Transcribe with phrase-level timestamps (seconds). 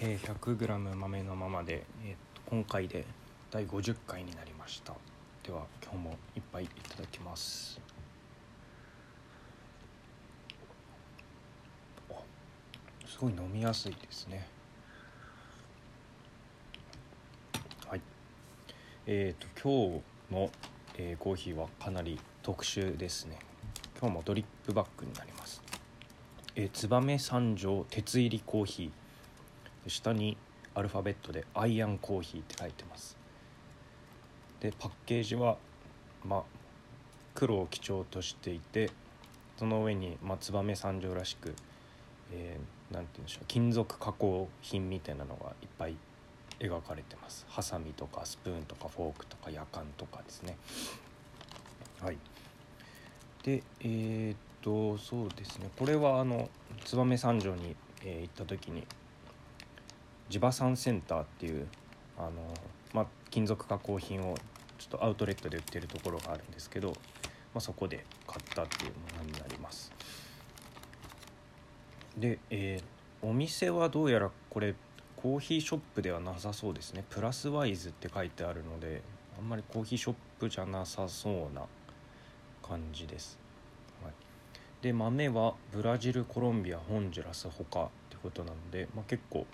[0.00, 3.04] えー、100g 豆のままで、えー、と今回で
[3.50, 4.94] 第50回になりました。
[5.42, 7.80] では今日もいっぱいいただきます。
[13.08, 14.46] すごい飲みやすいですね。
[17.88, 18.00] はい。
[19.08, 20.50] えっ、と今日の、
[20.96, 23.40] えーコーヒーはかなり特殊ですね。
[24.00, 25.60] 今日もドリップバッグになります。
[26.54, 29.07] えー、燕三条鉄入りコーヒー。
[29.88, 30.36] 下に
[30.74, 33.16] アルファベットで「アイアンコーヒー」って書いてます。
[34.60, 35.56] でパッケージは
[36.24, 36.42] まあ
[37.34, 38.90] 黒を基調としていて
[39.56, 41.54] その上に、まあ、燕三条らしく、
[42.32, 45.96] えー、て言うんでしょう金属加工品みたいなのがいっぱい
[46.60, 47.46] 描かれてます。
[47.48, 50.56] ハサミとかスプーンとかフォークとかやかんとかですね。
[52.00, 52.18] はい。
[53.44, 55.70] でえー、っとそうですね。
[55.78, 56.48] これはあの
[56.84, 58.84] 燕三条に、えー行った時に
[60.28, 61.66] 地場産センターっていう
[62.18, 62.30] あの、
[62.92, 64.36] まあ、金属加工品を
[64.78, 66.94] ちょっとアウトレットで売ってるところがあるんですけど、ま
[67.56, 69.92] あ、そこで買ったっていうものになります。
[72.16, 74.74] で、えーお店はどうやらこれ
[75.16, 77.04] コーヒーショップではなさそうですね。
[77.10, 79.02] プラスワイズって書いてあるので
[79.36, 81.62] あんまりコーヒーショップじゃなさそうな
[82.62, 83.38] 感じです、
[84.02, 84.12] はい、
[84.82, 89.46] で豆はブラジルコロンビアホンジュラス他ってことなので、まあ、結構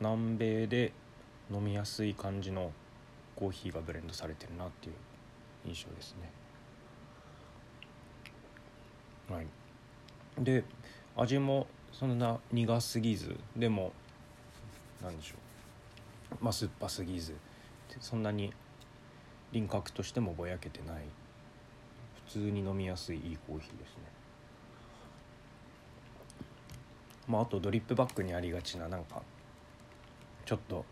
[0.00, 0.92] 南米で
[1.50, 2.72] 飲みやすい感じの
[3.36, 4.94] コーヒーがブレンドされてるなっていう
[5.66, 6.30] 印象ですね。
[9.34, 9.46] はい。
[10.38, 10.64] で
[11.16, 13.92] 味もそんな苦すぎずでも
[15.02, 15.34] なんでしょ
[16.40, 16.44] う。
[16.44, 17.34] まあ酸っぱすぎず
[18.00, 18.52] そんなに
[19.52, 21.04] 輪郭としてもぼやけてない。
[22.26, 24.04] 普通に飲みやすいいいコーヒーですね。
[27.26, 29.22] まああとドリップバッグにありがちななんか
[30.50, 30.84] ちょっと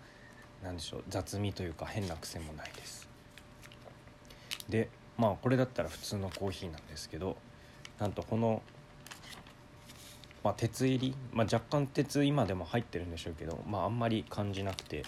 [0.62, 3.08] なんでしょう雑味というか変な癖もないです。
[4.68, 7.36] でまあこれだったら普通のコーヒーなんですけど
[7.98, 8.62] なんとこの、
[10.44, 15.02] まあ、鉄入り、まあ、若干鉄今でも入ってるんでしょうけど、まあ、あんまり感じなくて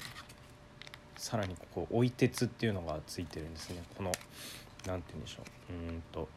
[1.17, 3.85] さらにここ追い鉄っていうのがついてるんですね。
[3.97, 4.11] この
[4.85, 5.73] なんて言うんでしょう。
[5.73, 6.29] うんと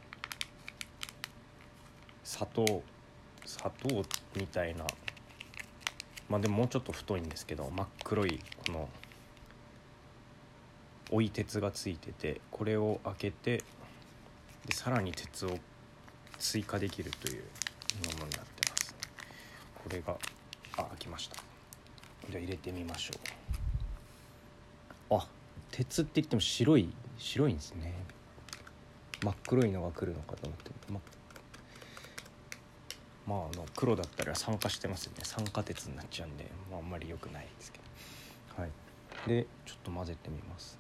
[2.23, 2.83] 砂糖
[3.43, 4.03] 砂糖
[4.35, 4.85] みたいな
[6.33, 8.89] まあでももうちょっと太いんですけど真っ黒いこの
[11.11, 13.57] 追い鉄がついててこれを開けて
[14.65, 15.59] でさらに鉄を
[16.39, 17.45] 追加できるというも
[18.13, 18.95] のになってます。
[19.75, 20.17] これが
[20.75, 21.35] あ開きました。
[22.31, 23.13] じゃ入れてみましょ
[25.11, 25.15] う。
[25.17, 25.27] あ
[25.69, 27.93] 鉄って言っても白い白いんですね。
[29.23, 30.99] 真っ黒いのが来るのかと思ってま
[33.27, 35.19] まああの黒だったら酸化してますよね。
[35.23, 37.79] 酸化鉄になっちゃうんで、まあ、あんまり良くないですけ
[38.57, 38.61] ど。
[38.61, 38.71] はい。
[39.27, 40.77] でちょっと混ぜてみます。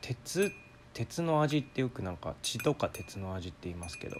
[0.00, 0.52] 鉄
[0.92, 4.16] 鉄の味ってよくなんか血とか鉄の味って言いますけど。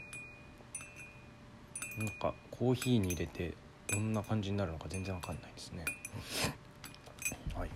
[1.98, 3.54] なんかコーヒーに入れて
[3.88, 5.84] どんな感じになるのか全然わかんないですね。
[7.54, 7.70] はい。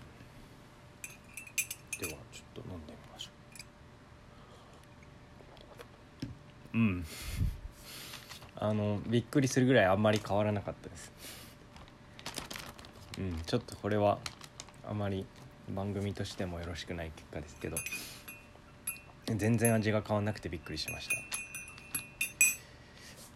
[1.99, 3.31] ではちょっと飲んでみましょ
[6.75, 6.79] う。
[6.79, 7.05] うん。
[8.57, 11.13] あのびっくりするぐらいあんまり変わらなかったです。
[13.19, 14.19] うんちょっとこれは
[14.89, 15.27] あまり
[15.75, 17.77] 番組としてもよろしくない結果ですけど。
[19.27, 21.15] 全然味が変わんなくてびっくりしました。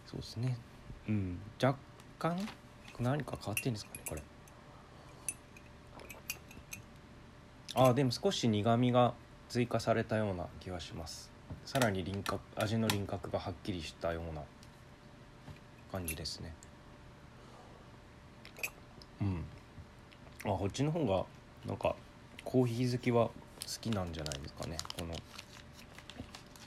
[0.05, 0.55] そうですね。
[1.07, 1.79] うん若
[2.19, 2.37] 干
[2.99, 4.21] 何か変わってんですかねこれ。
[7.75, 9.13] あでも少し苦みが
[9.47, 11.31] 追加されたような気がします。
[11.65, 14.43] さらに輪郭味の輪郭がはっきりしたような
[15.91, 16.53] 感じですね。
[19.21, 19.43] うん。
[20.45, 21.25] あこっちの方が
[21.67, 21.95] なんか
[22.43, 23.33] コーヒー好きは好
[23.81, 24.77] きなんじゃないですかね。
[24.97, 25.13] この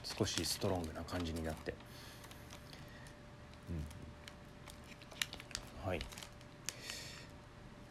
[0.05, 1.75] 少しストロングな感じになって。
[5.85, 5.89] うん。
[5.89, 6.01] はい。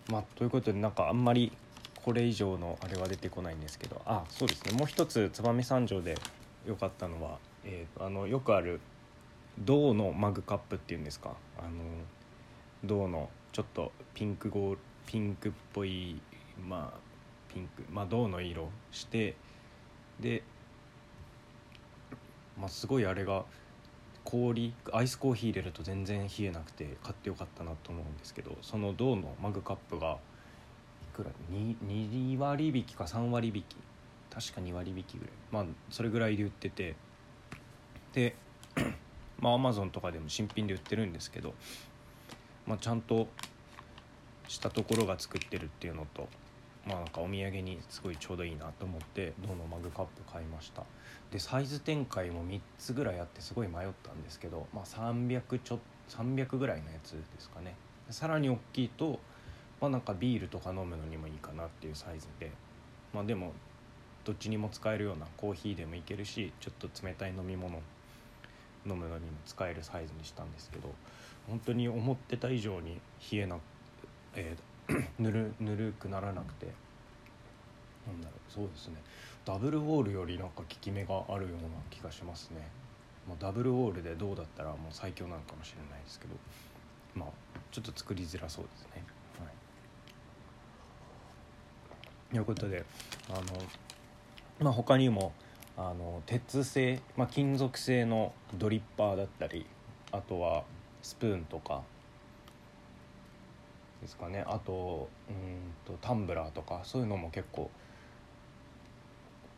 [0.09, 1.51] まあということでなんかあんまり
[2.03, 4.01] これ以上のあれは出てこないんですけど。
[4.05, 4.73] あそうですね。
[4.77, 6.15] もう一つ燕三条で
[6.65, 8.79] 良かったのは、えー、あのよくある
[9.63, 11.35] 銅のマグカップっていうんですか？
[11.57, 11.69] あの
[12.83, 16.19] 銅のちょっとピンクゴーピンクっぽい
[16.67, 16.99] まあ
[17.53, 19.35] ピンクまあ銅の色して
[20.19, 20.43] で
[22.59, 23.45] まあすごいあれが
[24.23, 30.17] 氷アイスコーヒー入れると全然冷えなくて買ってよかったなと思うんですけどその銅のマグカップが
[31.03, 33.65] いくら 2, 2割引きか3割引き
[34.33, 35.33] 確か2割引きぐらい。
[35.51, 36.95] まあそれぐらいで売ってて
[38.13, 38.35] で
[39.41, 41.53] まあアマゾンとかでも新品で売ってるんですけど
[42.67, 43.27] まあ、ちゃんと
[44.47, 46.27] したところが作ってるっていうのと
[46.85, 50.83] まあなんかお土産にすごいちょうどいいなと思ってどのマグカップ買いました。
[51.31, 55.79] でサイズ展開も3つぐらいあってすごい迷ったんですけど、まあ、300ちょ
[56.09, 57.75] 300ぐらいのやつですかね。
[58.09, 59.19] さらに大きいと
[59.79, 62.51] まあなんかビールとか飲むのにもいいかなっていうサイズで。
[63.13, 63.51] まあでも
[64.23, 67.81] どっちにも使えるようなコーヒーでもいけるしちょっと冷たい飲み物
[68.85, 70.89] 飲むのにも使えるサイズにしたんですけど
[71.47, 72.99] 本当に思ってた以上に
[73.31, 73.57] 冷えな、
[74.35, 76.67] えー、 ぬるぬるくならなくて
[78.07, 78.95] なんだろうそうですね。
[79.45, 82.67] ダブルウォールよりなんか効き目があるような気がしますね。
[83.27, 86.35] もうダブルウォールでどうだったらもう最強なのかもしれないですけど
[87.13, 87.29] まあ
[87.71, 89.03] ちょっと作りづらそうですね。
[89.39, 89.45] は
[92.31, 92.33] い。
[92.33, 92.83] ということで
[93.29, 93.41] あの
[94.59, 95.33] まあ他にも
[95.89, 99.65] あの鉄製、まあ、金属製のドリッパーだったり
[100.11, 100.63] あとは
[101.01, 101.81] スプーンとか
[104.01, 104.43] ですかね。
[104.47, 107.69] あとうんとタンブラーとかそういうのも結構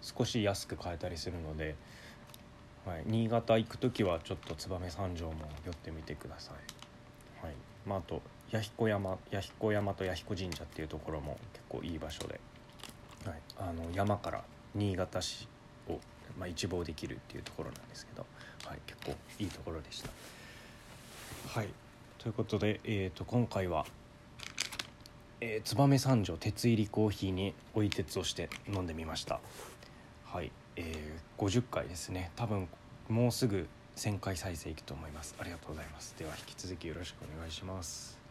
[0.01, 1.75] 少し安く買えたりするので、
[2.85, 5.33] はい、新潟行く時はちょっと燕三条も
[5.65, 7.55] 寄ってみてください、はい
[7.85, 8.21] まあ、あと
[8.51, 12.39] 弥彦山弥彦山と弥彦神社っていうところも結構いい場所で、
[13.25, 14.43] はい、あの山から
[14.75, 15.47] 新潟市
[15.89, 15.99] を、
[16.37, 18.25] まあ、一望できるっていうところなんですけど、
[18.65, 20.09] はい、結構いいところでした。
[21.47, 21.67] はい。
[22.17, 23.85] ということで、えーと、今回は、
[25.41, 29.39] えー、燕三条鉄入りコーヒーに追い鉄をして飲んでみました。
[30.25, 32.31] はいえー、50回ですね。
[32.35, 32.67] 多分
[33.09, 35.35] もうすぐ1000回再生いくと思います。
[35.39, 36.15] ありがとうございます。
[36.17, 38.22] では引き続きよろしくお願いします。